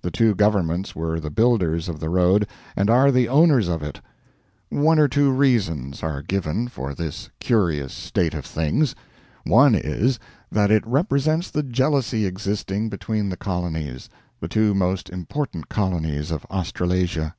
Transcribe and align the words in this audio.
The 0.00 0.10
two 0.10 0.34
governments 0.34 0.96
were 0.96 1.20
the 1.20 1.28
builders 1.28 1.90
of 1.90 2.00
the 2.00 2.08
road 2.08 2.46
and 2.74 2.88
are 2.88 3.10
the 3.12 3.28
owners 3.28 3.68
of 3.68 3.82
it. 3.82 4.00
One 4.70 4.98
or 4.98 5.08
two 5.08 5.30
reasons 5.30 6.02
are 6.02 6.22
given 6.22 6.68
for 6.68 6.94
this 6.94 7.28
curious 7.38 7.92
state 7.92 8.32
of 8.32 8.46
things. 8.46 8.94
One 9.44 9.74
is, 9.74 10.18
that 10.50 10.70
it 10.70 10.86
represents 10.86 11.50
the 11.50 11.62
jealousy 11.62 12.24
existing 12.24 12.88
between 12.88 13.28
the 13.28 13.36
colonies 13.36 14.08
the 14.40 14.48
two 14.48 14.72
most 14.72 15.10
important 15.10 15.68
colonies 15.68 16.30
of 16.30 16.46
Australasia. 16.46 17.34